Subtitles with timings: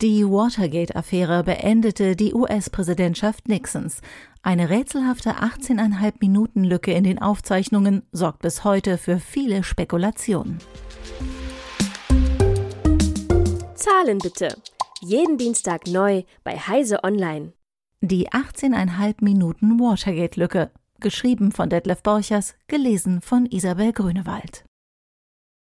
[0.00, 4.00] Die Watergate-Affäre beendete die US-Präsidentschaft Nixons.
[4.44, 10.58] Eine rätselhafte 18,5 Minuten Lücke in den Aufzeichnungen sorgt bis heute für viele Spekulationen.
[13.74, 14.56] Zahlen bitte.
[15.00, 17.52] Jeden Dienstag neu bei Heise Online.
[18.00, 20.70] Die 18,5 Minuten Watergate-Lücke.
[21.00, 24.67] Geschrieben von Detlef Borchers, gelesen von Isabel Grünewald.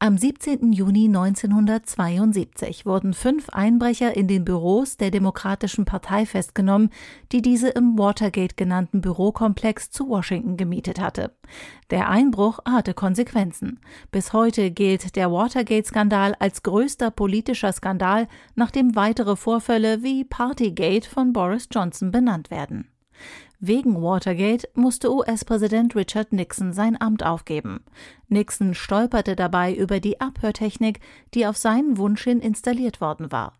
[0.00, 0.72] Am 17.
[0.72, 6.90] Juni 1972 wurden fünf Einbrecher in den Büros der Demokratischen Partei festgenommen,
[7.32, 11.34] die diese im Watergate genannten Bürokomplex zu Washington gemietet hatte.
[11.90, 13.80] Der Einbruch hatte Konsequenzen.
[14.12, 21.32] Bis heute gilt der Watergate-Skandal als größter politischer Skandal, nachdem weitere Vorfälle wie Partygate von
[21.32, 22.88] Boris Johnson benannt werden.
[23.60, 27.80] Wegen Watergate musste US-Präsident Richard Nixon sein Amt aufgeben.
[28.28, 31.00] Nixon stolperte dabei über die Abhörtechnik,
[31.34, 33.57] die auf seinen Wunsch hin installiert worden war.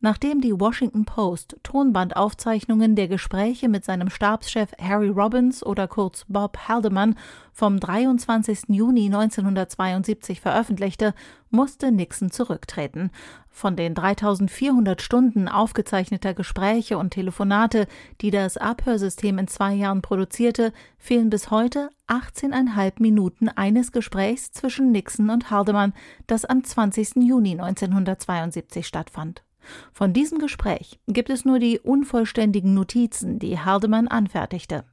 [0.00, 6.58] Nachdem die Washington Post Tonbandaufzeichnungen der Gespräche mit seinem Stabschef Harry Robbins oder kurz Bob
[6.68, 7.16] Haldeman
[7.52, 8.64] vom 23.
[8.68, 11.14] Juni 1972 veröffentlichte,
[11.50, 13.10] musste Nixon zurücktreten.
[13.48, 17.86] Von den 3400 Stunden aufgezeichneter Gespräche und Telefonate,
[18.20, 24.92] die das Abhörsystem in zwei Jahren produzierte, fehlen bis heute 18,5 Minuten eines Gesprächs zwischen
[24.92, 25.94] Nixon und Haldeman,
[26.26, 27.16] das am 20.
[27.16, 29.45] Juni 1972 stattfand.
[29.92, 34.84] Von diesem Gespräch gibt es nur die unvollständigen Notizen, die Haldeman anfertigte.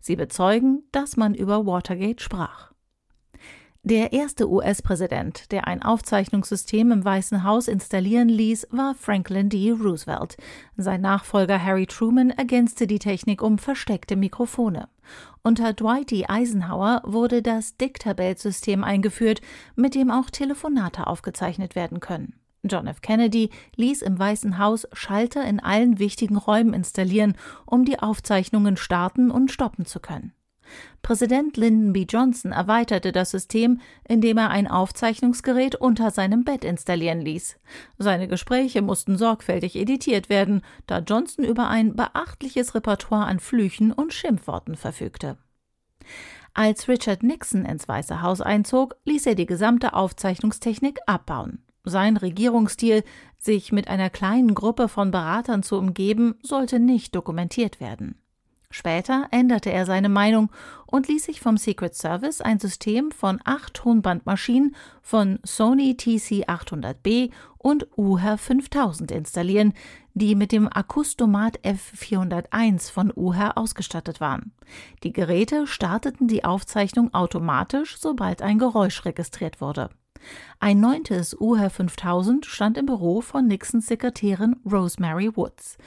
[0.00, 2.72] Sie bezeugen, dass man über Watergate sprach.
[3.84, 9.72] Der erste US-Präsident, der ein Aufzeichnungssystem im Weißen Haus installieren ließ, war Franklin D.
[9.72, 10.36] Roosevelt.
[10.76, 14.88] Sein Nachfolger Harry Truman ergänzte die Technik um versteckte Mikrofone.
[15.42, 16.26] Unter Dwight D.
[16.28, 19.40] Eisenhower wurde das Diktabelt-System eingeführt,
[19.74, 22.34] mit dem auch Telefonate aufgezeichnet werden können.
[22.64, 23.00] John F.
[23.00, 29.30] Kennedy ließ im Weißen Haus Schalter in allen wichtigen Räumen installieren, um die Aufzeichnungen starten
[29.30, 30.32] und stoppen zu können.
[31.02, 32.06] Präsident Lyndon B.
[32.08, 37.58] Johnson erweiterte das System, indem er ein Aufzeichnungsgerät unter seinem Bett installieren ließ.
[37.98, 44.14] Seine Gespräche mussten sorgfältig editiert werden, da Johnson über ein beachtliches Repertoire an Flüchen und
[44.14, 45.36] Schimpfworten verfügte.
[46.54, 51.64] Als Richard Nixon ins Weiße Haus einzog, ließ er die gesamte Aufzeichnungstechnik abbauen.
[51.84, 53.02] Sein Regierungsstil,
[53.38, 58.16] sich mit einer kleinen Gruppe von Beratern zu umgeben, sollte nicht dokumentiert werden.
[58.72, 60.50] Später änderte er seine Meinung
[60.86, 67.86] und ließ sich vom Secret Service ein System von acht Tonbandmaschinen von Sony TC800B und
[67.98, 69.74] UHER 5000 installieren,
[70.14, 74.52] die mit dem Akustomat F401 von UHER ausgestattet waren.
[75.02, 79.90] Die Geräte starteten die Aufzeichnung automatisch, sobald ein Geräusch registriert wurde.
[80.60, 85.78] Ein neuntes UHER 5000 stand im Büro von Nixons Sekretärin Rosemary Woods.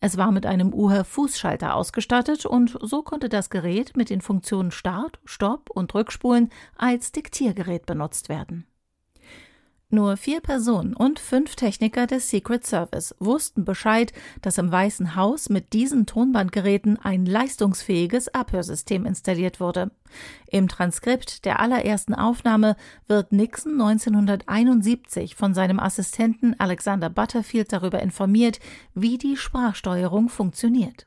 [0.00, 5.18] Es war mit einem UHER-Fußschalter ausgestattet und so konnte das Gerät mit den Funktionen Start,
[5.24, 8.66] Stopp und Rückspulen als Diktiergerät benutzt werden.
[9.94, 14.12] Nur vier Personen und fünf Techniker des Secret Service wussten Bescheid,
[14.42, 19.92] dass im Weißen Haus mit diesen Tonbandgeräten ein leistungsfähiges Abhörsystem installiert wurde.
[20.48, 22.74] Im Transkript der allerersten Aufnahme
[23.06, 28.58] wird Nixon 1971 von seinem Assistenten Alexander Butterfield darüber informiert,
[28.94, 31.06] wie die Sprachsteuerung funktioniert.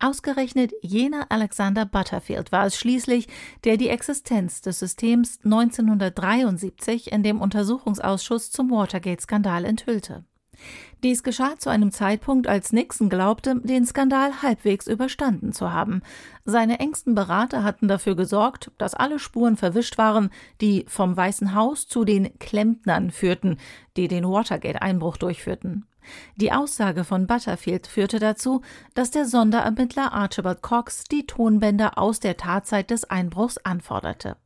[0.00, 3.26] Ausgerechnet jener Alexander Butterfield war es schließlich,
[3.64, 10.24] der die Existenz des Systems 1973 in dem Untersuchungsausschuss zum Watergate-Skandal enthüllte.
[11.02, 16.02] Dies geschah zu einem Zeitpunkt, als Nixon glaubte, den Skandal halbwegs überstanden zu haben.
[16.44, 21.86] Seine engsten Berater hatten dafür gesorgt, dass alle Spuren verwischt waren, die vom Weißen Haus
[21.86, 23.58] zu den Klempnern führten,
[23.96, 25.86] die den Watergate-Einbruch durchführten.
[26.36, 28.62] Die Aussage von Butterfield führte dazu,
[28.94, 34.36] dass der Sonderermittler Archibald Cox die Tonbänder aus der Tatzeit des Einbruchs anforderte.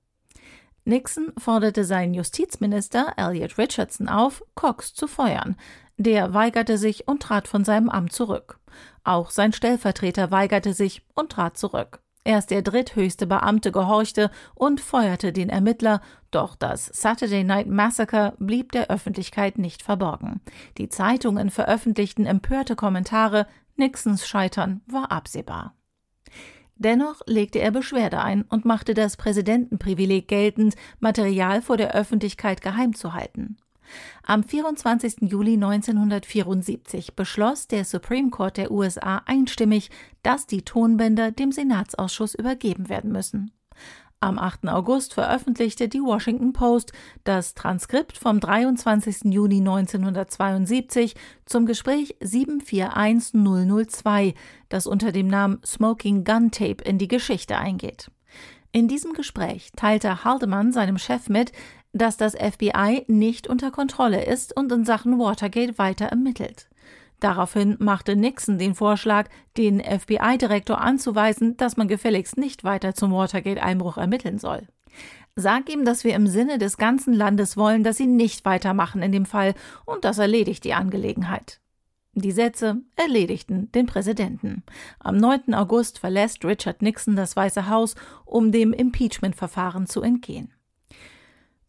[0.84, 5.56] Nixon forderte seinen Justizminister Elliot Richardson auf, Cox zu feuern.
[5.96, 8.58] Der weigerte sich und trat von seinem Amt zurück.
[9.04, 12.00] Auch sein Stellvertreter weigerte sich und trat zurück.
[12.24, 18.70] Erst der dritthöchste Beamte gehorchte und feuerte den Ermittler, doch das Saturday Night Massacre blieb
[18.72, 20.40] der Öffentlichkeit nicht verborgen.
[20.78, 23.46] Die Zeitungen veröffentlichten empörte Kommentare,
[23.76, 25.74] Nixons Scheitern war absehbar.
[26.76, 32.94] Dennoch legte er Beschwerde ein und machte das Präsidentenprivileg geltend, Material vor der Öffentlichkeit geheim
[32.94, 33.56] zu halten.
[34.24, 35.22] Am 24.
[35.22, 39.90] Juli 1974 beschloss der Supreme Court der USA einstimmig,
[40.22, 43.52] dass die Tonbänder dem Senatsausschuss übergeben werden müssen.
[44.22, 44.68] Am 8.
[44.68, 46.92] August veröffentlichte die Washington Post
[47.24, 49.32] das Transkript vom 23.
[49.32, 54.34] Juni 1972 zum Gespräch 741002,
[54.68, 58.12] das unter dem Namen Smoking Gun Tape in die Geschichte eingeht.
[58.70, 61.50] In diesem Gespräch teilte Haldeman seinem Chef mit,
[61.92, 66.68] dass das FBI nicht unter Kontrolle ist und in Sachen Watergate weiter ermittelt.
[67.20, 73.96] Daraufhin machte Nixon den Vorschlag, den FBI-Direktor anzuweisen, dass man gefälligst nicht weiter zum Watergate-Einbruch
[73.96, 74.66] ermitteln soll.
[75.36, 79.12] Sag ihm, dass wir im Sinne des ganzen Landes wollen, dass sie nicht weitermachen in
[79.12, 79.54] dem Fall,
[79.86, 81.60] und das erledigt die Angelegenheit.
[82.14, 84.64] Die Sätze erledigten den Präsidenten.
[84.98, 85.54] Am 9.
[85.54, 87.94] August verlässt Richard Nixon das Weiße Haus,
[88.26, 90.52] um dem Impeachment-Verfahren zu entgehen.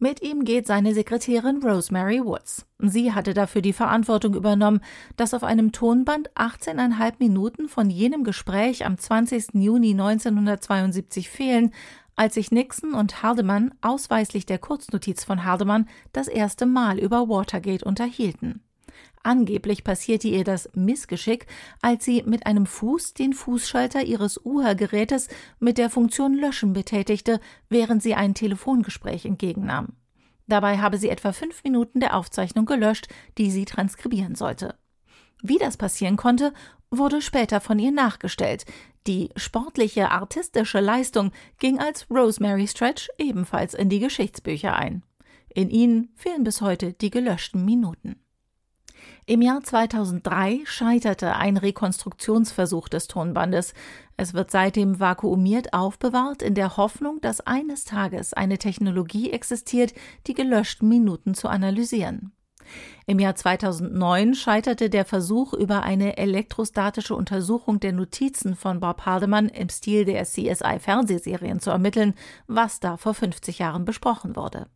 [0.03, 2.65] Mit ihm geht seine Sekretärin Rosemary Woods.
[2.77, 4.81] Sie hatte dafür die Verantwortung übernommen,
[5.15, 9.53] dass auf einem Tonband 18,5 Minuten von jenem Gespräch am 20.
[9.53, 11.71] Juni 1972 fehlen,
[12.17, 17.83] als sich Nixon und Haldeman ausweislich der Kurznotiz von Haldeman das erste Mal über Watergate
[17.83, 18.61] unterhielten.
[19.23, 21.47] Angeblich passierte ihr das Missgeschick,
[21.81, 25.29] als sie mit einem Fuß den Fußschalter ihres Uhrgerätes
[25.59, 29.93] mit der Funktion Löschen betätigte, während sie ein Telefongespräch entgegennahm.
[30.47, 33.07] Dabei habe sie etwa fünf Minuten der Aufzeichnung gelöscht,
[33.37, 34.75] die sie transkribieren sollte.
[35.41, 36.53] Wie das passieren konnte,
[36.89, 38.65] wurde später von ihr nachgestellt.
[39.07, 45.03] Die sportliche, artistische Leistung ging als Rosemary Stretch ebenfalls in die Geschichtsbücher ein.
[45.53, 48.22] In ihnen fehlen bis heute die gelöschten Minuten.
[49.25, 53.73] Im Jahr 2003 scheiterte ein Rekonstruktionsversuch des Tonbandes.
[54.17, 59.93] Es wird seitdem vakuumiert aufbewahrt, in der Hoffnung, dass eines Tages eine Technologie existiert,
[60.27, 62.33] die gelöschten Minuten zu analysieren.
[63.05, 69.47] Im Jahr 2009 scheiterte der Versuch, über eine elektrostatische Untersuchung der Notizen von Bob Haldeman
[69.47, 72.13] im Stil der CSI-Fernsehserien zu ermitteln,
[72.47, 74.67] was da vor 50 Jahren besprochen wurde.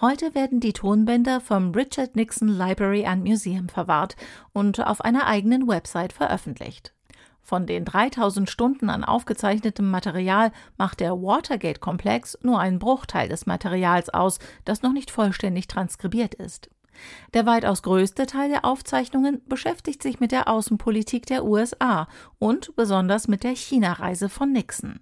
[0.00, 4.16] Heute werden die Tonbänder vom Richard Nixon Library and Museum verwahrt
[4.54, 6.94] und auf einer eigenen Website veröffentlicht.
[7.42, 14.08] Von den 3000 Stunden an aufgezeichnetem Material macht der Watergate-Komplex nur einen Bruchteil des Materials
[14.08, 16.70] aus, das noch nicht vollständig transkribiert ist.
[17.34, 22.08] Der weitaus größte Teil der Aufzeichnungen beschäftigt sich mit der Außenpolitik der USA
[22.38, 25.00] und besonders mit der China-Reise von Nixon.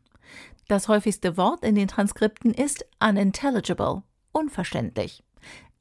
[0.67, 4.03] Das häufigste Wort in den Transkripten ist unintelligible,
[4.33, 5.23] unverständlich.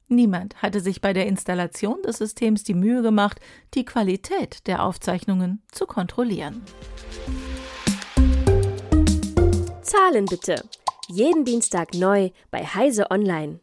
[0.08, 3.40] Niemand hatte sich bei der Installation des Systems die Mühe gemacht,
[3.74, 6.62] die Qualität der Aufzeichnungen zu kontrollieren.
[9.82, 10.64] Zahlen bitte.
[11.08, 13.60] Jeden Dienstag neu bei Heise Online.